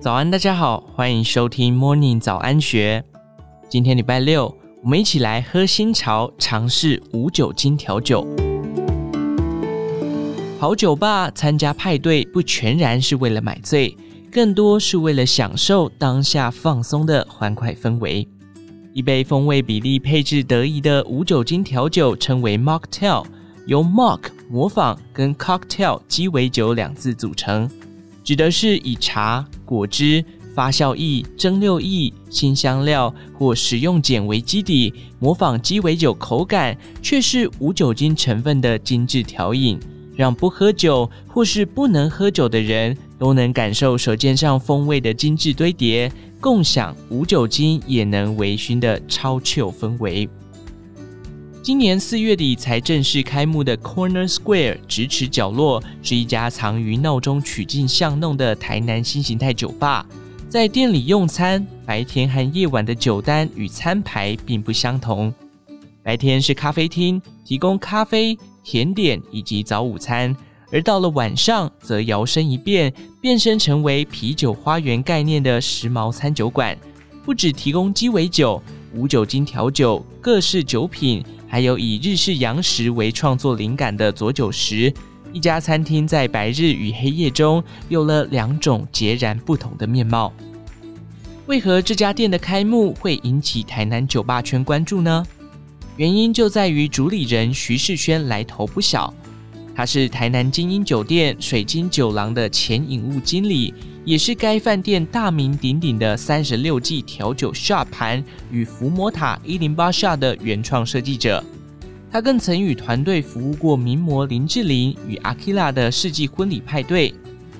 [0.00, 3.04] 早安，大家好，欢迎收听 Morning 早安学。
[3.68, 8.26] 今天礼拜六，我们一起来喝新潮，尝试无酒精调酒。
[10.58, 13.96] 跑酒吧参加派对，不全然是为了买醉，
[14.32, 18.26] 更多是为了享受当下放松的欢快氛围。
[18.92, 23.24] 一杯风味比例配置得宜的无酒精调酒称为 Mocktail，
[23.66, 27.70] 由 Mock 模仿跟 Cocktail 鸡尾酒两字组成。
[28.24, 30.24] 指的是以茶、果汁、
[30.56, 39.78] 发酵液、蒸馏液、新香料或食用碱为基底，模仿鸡尾酒口感，却是无酒精成分的精致调饮，
[40.16, 50.28] 让不喝酒或是不能喝酒的人都能感受舌尖上风味的精致堆叠，共享无酒精也能微醺的超 chill 氛围。
[51.70, 60.04] 今年四月底才正式开幕的 Corner Square 咫尺角落，是一家藏于闹中取静巷弄的台南新形态酒吧。
[60.48, 65.32] 在店里用餐，白天和夜晚的酒单与餐牌并不相同。
[66.02, 70.34] 白天是咖啡厅，提供咖啡、甜点以及早午餐；
[70.72, 76.76] 而到了晚上，则摇身一变，变身成为啤酒花园概念的时髦餐酒馆。
[77.24, 78.60] 不只提供鸡尾酒、
[78.92, 81.24] 无酒精调酒、各式酒品。
[81.50, 84.94] 还有以日式洋食为创作灵感的佐久食，
[85.32, 90.32] 一家餐厅在白日与黑夜中有了两种截然不同的面貌。
[91.46, 95.26] 为何这家店的开幕会引起台南酒吧圈关注呢？
[95.96, 99.12] 原因就在于主理人徐世轩来头不小。
[99.74, 111.44] 他是台南精英酒店水晶酒廊的前饮务经理，也是该饭店大名鼎鼎的三十六计调酒 shot 盘与伏魔塔一零八 shot 的原创设计者。
[112.10, 117.14] 他更曾与团队服务过名模林志玲与阿基拉的世纪婚礼派对，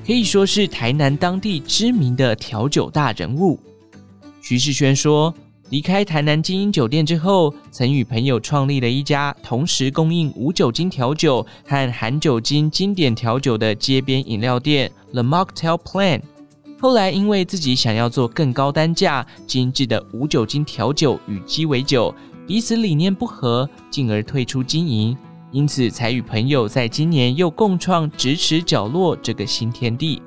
[0.07, 3.61] 可以说是台南当地知名的调酒大人物。
[4.41, 5.35] 徐世轩说。
[5.71, 16.23] 离开台南精英酒店之后，曾与朋友创立了一家同时供应无酒精调酒和含酒精经典调酒的街边饮料店 The Mocktail Plan。
[16.81, 22.15] 后来因为自己想要做更高单价、精致的无酒精调酒与鸡尾酒，
[22.47, 25.15] 彼此理念不合，进而退出经营，
[25.53, 30.23] 因此才与朋友在今年又共创咫尺角落这个新天地。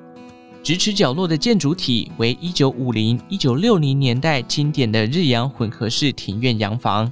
[0.64, 7.12] 咫尺角落的建筑体为一九五零、一九六零年代经典的日洋混合式庭院洋房。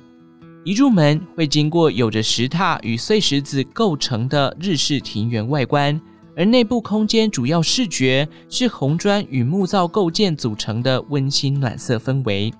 [0.63, 5.99] 一入门会经过有着石榻与碎石子构成的日式庭园外观，
[6.41, 12.51] 而内部空间主要视觉是红砖与木造构件组成的温馨暖色氛围。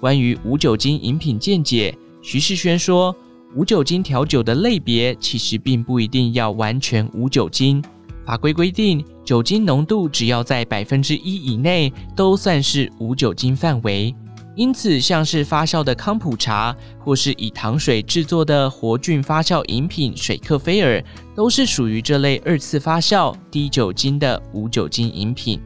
[0.00, 3.14] 关于无酒精饮品见解，徐世轩说，
[3.54, 7.84] 无酒精调酒的类别其实并不一定要完全无酒精。
[8.24, 14.14] 法规规定，酒精浓度只要在百分之一以内，都算是无酒精范围。
[14.56, 21.02] 因此，像是发酵的康普茶，或是以糖水制作的活菌发酵饮品水克菲尔，
[21.34, 25.60] 都是属于这类二次发酵、低酒精的无酒精饮品。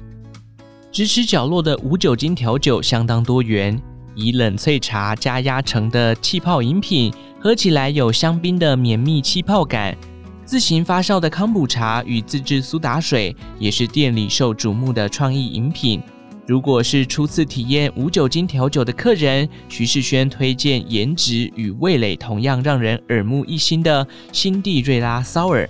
[0.92, 3.80] 咫尺角落的无酒精调酒相当多元，
[4.14, 9.96] 以冷萃茶加压成的气泡饮品，喝起来有香槟的绵密气泡感。
[10.44, 16.02] 自行发酵的康普茶与自制苏打水也是店里受瞩目的创意饮品。
[16.46, 25.68] 如果是初次体验无酒精调酒的客人，徐世轩推荐颜值与味蕾同样让人耳目一新的辛地瑞拉烧尔。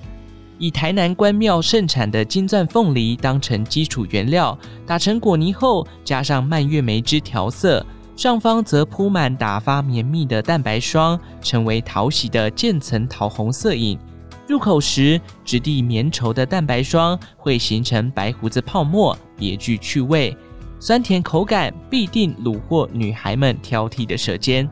[0.59, 7.85] 以台南关庙盛产的金钻凤梨当成基础原料，打成果泥后，加上蔓越莓汁调色，
[8.17, 13.97] 上方则铺满打发绵密的蛋白霜，成为讨喜的渐层桃红色饮。
[14.49, 20.37] 入口时，质地绵稠的蛋白霜会形成白胡子泡沫，别具趣味。
[20.81, 24.69] 酸甜口感必定虏获女孩们挑剔的舌尖。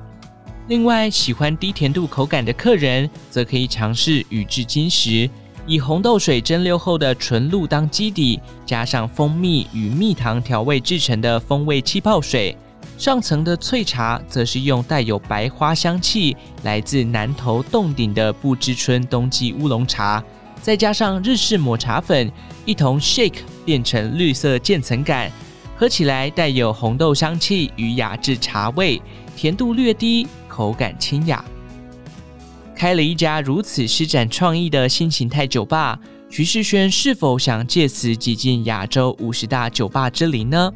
[0.69, 5.29] 另外，喜欢低甜度口感的客人，则可以尝试宇治金石，
[5.67, 12.57] 以红豆水蒸馏后的纯露当基底，加上蜂蜜与蜜糖调味制成的风味气泡水。
[12.99, 20.23] 上层的脆茶则是用带有白花香气、来自南投洞顶的不知春冬季乌龙茶，
[20.61, 22.31] 再加上日式抹茶粉，
[22.65, 25.31] 一同 shake 变成绿色渐层感，
[25.83, 29.03] 喝起来带有红豆香气与雅致茶味，
[29.35, 31.45] 甜度略低，口感清雅。
[32.73, 35.99] 开了一家如此施展创意的新形态酒吧，
[36.31, 40.73] 徐世轩是否想借此挤进亚洲五十大酒吧之林呢？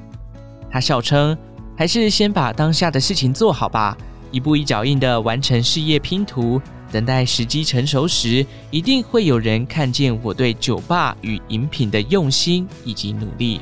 [0.68, 1.38] 他笑称。
[1.76, 3.96] 还是先把当下的事情做好吧，
[4.32, 6.60] 一步一脚印地完成事业拼图。
[6.90, 13.60] 等待时机成熟时，一定会有人看见我对酒吧与饮品的用心以及努力。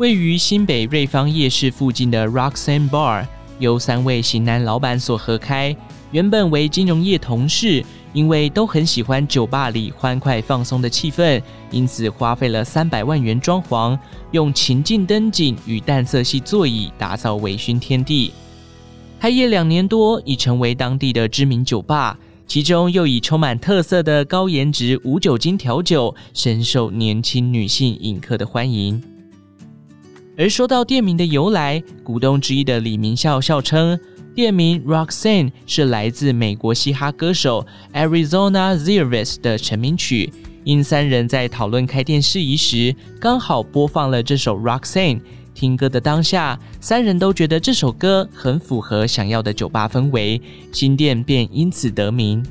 [0.00, 3.26] 位于新北瑞芳夜市附近的 Roxanne Bar，
[3.58, 5.76] 由三位型男老板所合开。
[6.10, 13.98] 原本为金融业同事，因为都很喜欢酒吧里欢快放松的气氛，因此花费了三百万元装潢，
[14.30, 18.32] 用情境灯景与淡色系座椅打造微醺天地。
[19.20, 29.09] 开业两年多，已成为当地的知名酒吧，其中又以充满特色的高颜值无酒精调酒，深受年轻女性饮客的欢迎。
[30.40, 34.00] 而说到店名的由来，股东之一的李明孝笑称，
[34.34, 40.32] 店名 Roxanne 是来自美国嘻哈歌手 Arizona Zervas 的成名曲。
[40.64, 45.20] 因三人在讨论开店事宜时，刚好播放了这首 Roxanne。
[45.52, 50.40] 听歌的当下，三人都觉得这首歌很符合想要的酒吧氛围，
[50.72, 52.42] 新店便因此得名。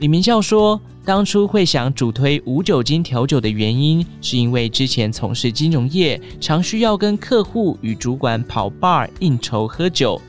[0.00, 0.78] 李明孝说，
[1.10, 10.22] 当初会想主推无酒精调酒的原因，是因为之前从事金融业，常需要跟客户与主管跑 bar 应酬喝酒。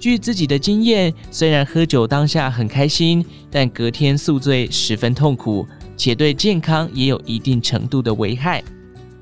[0.00, 5.66] 据自己的经验，虽然喝酒当下很开心，但隔天宿醉十分痛苦，
[5.98, 8.64] 且对健康也有一定程度的危害。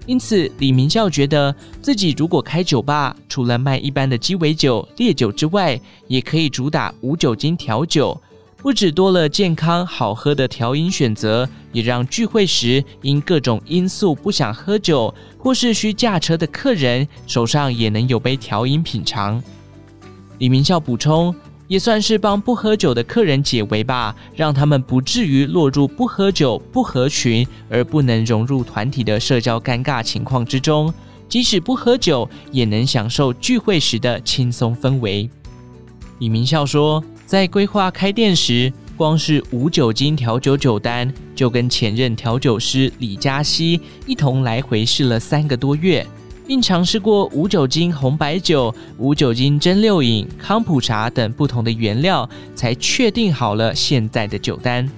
[0.06, 1.52] 因此，李明孝觉得
[1.82, 8.16] 自己如果开酒吧，除了卖一般的鸡尾酒、烈酒之外，也可以主打无酒精调酒。
[8.62, 19.42] 不止多了健康好喝的调饮选择，也让聚会时因各种因素不想喝酒或是需驾车的客人手上也能有杯调饮品尝。
[20.36, 21.34] 李明孝补充，
[21.68, 30.92] 也算是帮不喝酒的客人解围吧，让他们不至于落入不喝酒、不合群而不能融入团体的社交尴尬情况之中。
[31.30, 35.30] 即使不喝酒，也能享受聚会时的轻松氛围。
[36.18, 37.02] 李明孝说。
[37.30, 46.04] 在规划开店时，光是无酒精调酒酒单，就跟前任调酒师李嘉熙一同来回试了三个多月，
[46.44, 54.90] 并尝试过无酒精红白酒、无酒精蒸馏饮、康普茶等不同的原料，才确定好了现在的酒单。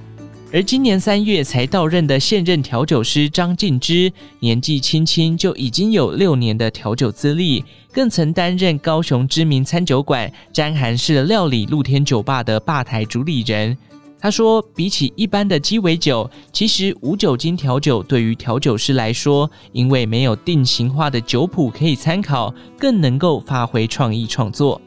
[0.54, 13.74] 而今年三月才到任的现任调酒师张静之，年纪轻轻就已经有六年的调酒资历，更曾担任高雄知名餐酒馆詹韩式料理露天酒吧的吧台主理人。
[14.20, 24.78] 他说，比起一般的鸡尾酒，其实无酒精调酒对于调酒师来说，因为没有定型化的酒谱可以参考，更能够发挥创意创作。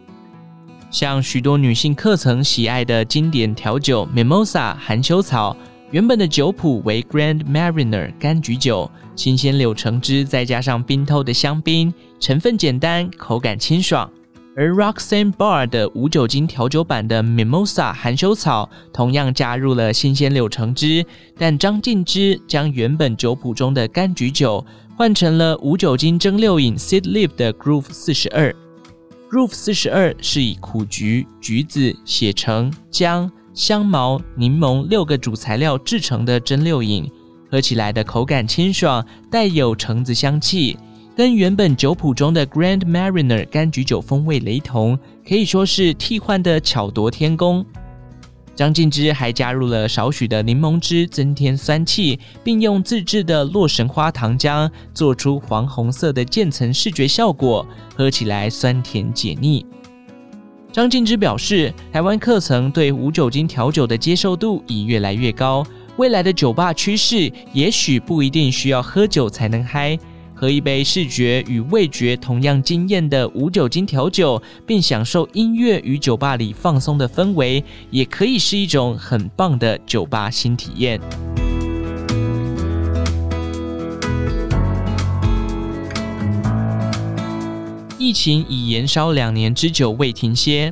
[0.96, 5.54] 像许多女性客层喜爱的经典调酒 Mimosa 含羞草，
[5.92, 14.10] 原本的酒谱为 Grand Mariner 柑橘酒，新鲜柳橙汁再加上冰透的香槟，成分简单，口感清爽。
[14.56, 21.06] 而 Roxanne Bar 的无酒精调酒版的 Mimosa 含羞草，同样加入了新鲜柳橙汁，
[21.38, 24.66] 但张静之将原本酒谱中的柑橘酒
[24.96, 28.56] 换成了无酒精蒸馏饮 Seedlip 的 Groove 四十二。
[29.32, 37.10] Roof 四十二是以苦菊、橘子、血橙、姜、香茅、柠檬六个主材料制成的蒸馏饮，
[37.50, 40.78] 喝起来的口感清爽，带有橙子香气，
[41.18, 47.66] 跟原本酒谱中的 Grand Mariner 柑橘酒风味雷同，可以说是替换的巧夺天工。
[48.56, 59.66] 张静之还加入了少许的柠檬汁，增添酸气，并用自制的洛神花糖浆做出黄红色的渐层视觉效果，喝起来酸甜解腻。
[60.72, 65.66] 张静之表示，台湾客层对无酒精调酒的接受度已越来越高，
[65.98, 70.00] 未来的酒吧趋势也许不一定需要喝酒才能嗨。
[70.36, 81.00] 喝一杯视觉与味觉同样惊艳的无酒精调酒，并享受音乐与酒吧里放松的氛围，也可以是一种很棒的酒吧新体验。
[87.98, 90.72] 疫情已延烧两年之久未停歇。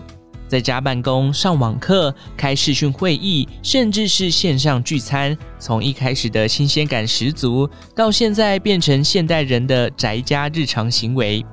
[0.53, 11.43] 在家办公、上网课、开视讯会议，甚至是线上聚餐，从一开始的新鲜感十足，到现在变成现代人的宅家日常行为。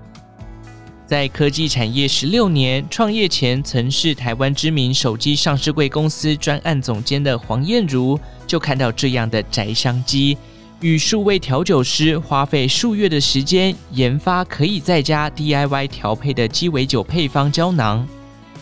[1.07, 10.37] 在科技产业十六年，创业前曾是台湾知名手机上市柜公司专案总监的黄燕如，就看到这样的宅商机，
[10.83, 18.07] 与数位调酒师花费数月的时间研发可以在家 DIY 调配的鸡尾酒配方胶囊。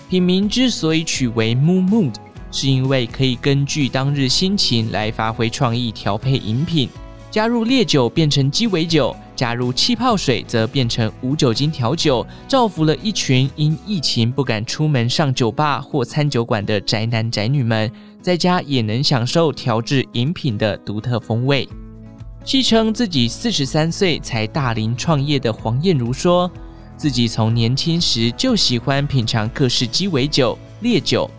[0.08, 2.14] 品名之所以取为 Mood Mood，
[2.50, 6.88] 是因为可以根据当日心情来发挥创意调配饮品，
[7.30, 21.68] 加入烈酒变成鸡尾酒，加入气泡水则变成无酒精调酒，造福了一群因疫情不敢出门上酒吧或餐酒馆的宅男宅女们，在家也能享受调制饮品的独特风味。
[22.46, 26.50] 戏称自己四十三岁才大龄创业的黄燕如说，
[26.98, 31.30] 自己从年轻时就喜欢品尝各式鸡尾酒、烈酒。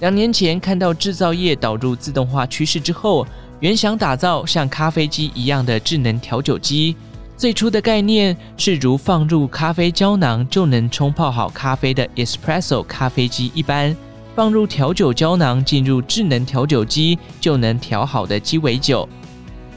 [0.00, 3.24] 两年前看到制造业导入自动化趋势之后，
[3.60, 6.96] 原想打造像咖啡机一样的智能调酒机。
[7.36, 13.96] 最初的概念是如放入咖啡胶囊就能冲泡好咖啡的 Espresso 咖啡机一般，
[14.34, 19.08] 放入调酒胶囊进入智能调酒机就能调好的鸡尾酒。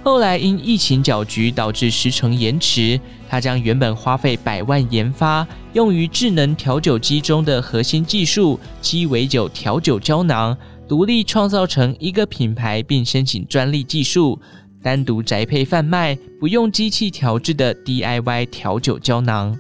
[0.03, 2.99] 后来因疫情搅局导致时程延迟，
[3.31, 14.37] 他将原本花费百万研发用于智能调酒机中的核心技术鸡尾酒调酒胶囊，独立创造成一个品牌，并申请专利技术。
[14.83, 19.57] 单独宅配贩卖，不用机器调制的 DIY 调酒胶囊。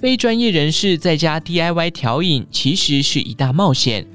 [0.00, 4.06] 非专业人士在家 DIY 调饮，其实是一大冒险，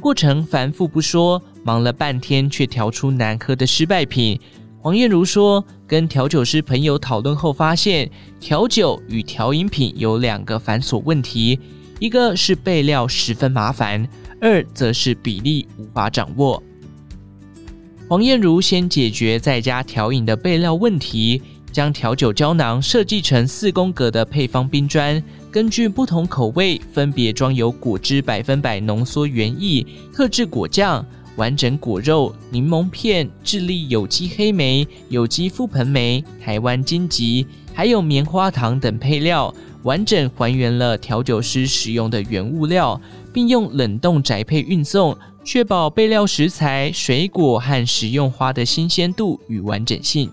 [0.00, 4.40] 过程繁复不说，忙了半天却调出难喝的失败品。
[4.80, 8.08] 黄燕如说，跟调酒师朋友讨论后发现，
[8.38, 11.58] 调酒与调饮品有两个繁琐问题，
[11.98, 14.08] 一个是备料十分麻烦，
[14.40, 16.62] 二则是比例无法掌握。
[18.08, 21.42] 黄燕如先解决在家调饮的备料问题，
[21.72, 25.20] 将调酒胶囊设计成四宫格的配方冰砖，
[25.50, 31.04] 根据不同口味分别装有果汁百分百浓缩原液、特制果酱、
[31.38, 39.54] 完整果肉、柠檬片、智利有机黑莓、有机覆盆莓、台湾金桔，还有棉花糖等配料，
[39.84, 43.00] 完整还原了调酒师使用的原物料，
[43.32, 45.16] 并用冷冻宅配运送。
[45.44, 50.30] 确保备料食材、水果和食用花的新鲜度与完整性。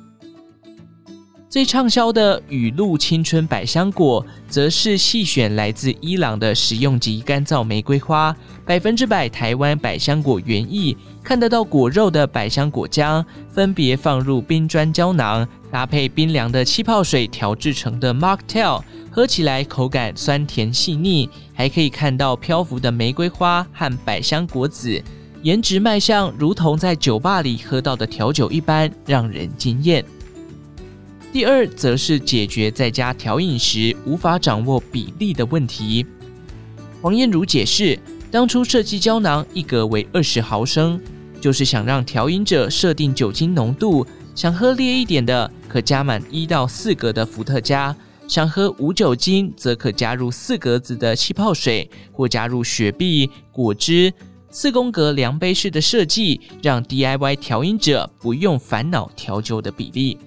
[1.47, 8.35] 最畅销的雨露青春百香果，则是细选来自伊朗的食用级干燥玫瑰花，
[8.65, 18.81] 百分之百台湾百香果原意，看得到果肉的百香果浆，分别放入冰砖胶囊，搭配冰凉的气泡水调制成的 Mocktail。
[19.09, 25.01] 喝起来口感酸甜细腻，还可以看到漂浮的玫瑰花和百香果籽，
[25.41, 30.03] 颜值卖相如同在酒吧里喝到的调酒一般，让人惊艳。
[31.35, 36.05] 第二，则是解决在家调饮时无法掌握比例的问题。
[37.01, 37.99] 黄彦如解释，
[38.31, 40.97] 当初设计胶囊一格为二十毫升，
[41.41, 47.93] 就是想让调饮者设定酒精浓度，想喝烈一点的，可加满一到四格的伏特加。
[48.29, 54.13] 想喝无酒精，则可加入四格子的气泡水，或加入雪碧、果汁。
[54.49, 60.17] 四宫格量杯式的设计，让 DIY 调饮者不用烦恼调酒的比例。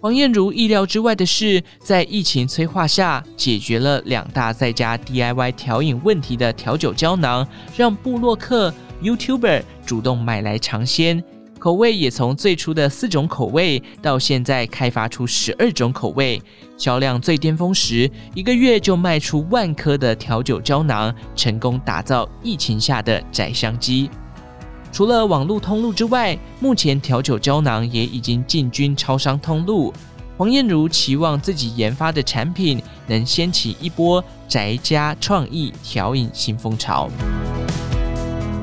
[0.00, 7.44] 黄燕如意料之外的是，在疫情催化下，解决了两大在家 DIY 调饮问题的调酒胶囊，
[7.76, 11.22] 让部落客、YouTuber 主动买来尝鲜。
[11.58, 16.40] 口味也从最初的四种口味，到现在开发出十二种口味。
[16.76, 24.08] 销量最巅峰时，一个月就卖出万颗的调酒胶囊，成功打造疫情下的宅商机。
[24.90, 29.92] 除了网络通路之外，目前调酒胶囊也已经进军超商通路。
[30.36, 37.08] 黄燕如期望自己研发的产品能掀起一波宅家创意调饮新风潮。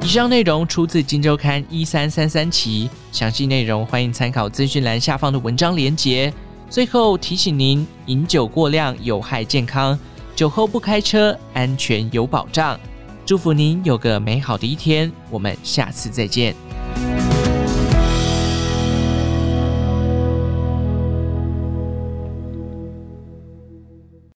[0.02, 6.32] 以上内容出自《金周刊》一三三三期，详细内容欢迎参考资讯栏下方的文章连结。
[6.70, 9.98] 最后提醒您：饮酒过量有害健康，
[10.36, 12.80] 酒后不开车，安全有保障。
[13.26, 16.56] 祝福您有个美好的一天，我们下次再见。